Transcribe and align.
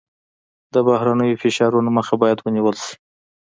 د 0.73 0.75
بهرنیو 0.87 1.39
فشارونو 1.43 1.89
مخه 1.97 2.13
باید 2.21 2.39
ونیول 2.41 2.75
شي. 2.85 2.93